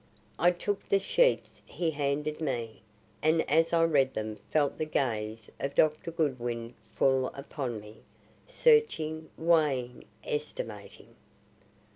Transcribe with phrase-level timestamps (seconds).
[0.39, 2.81] I took the sheets he handed me,
[3.21, 6.09] and as I read them felt the gaze of Dr.
[6.09, 7.97] Goodwin full upon me,
[8.47, 11.15] searching, weighing, estimating.